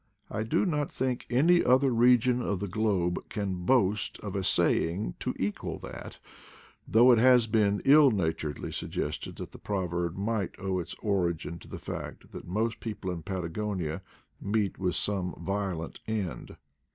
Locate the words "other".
1.63-1.91